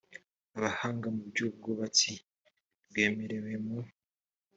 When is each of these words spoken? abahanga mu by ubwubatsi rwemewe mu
abahanga 0.57 1.07
mu 1.15 1.23
by 1.29 1.39
ubwubatsi 1.47 2.11
rwemewe 2.89 3.51
mu 3.65 3.77